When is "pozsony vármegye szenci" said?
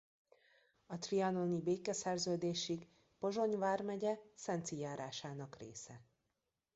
3.19-4.77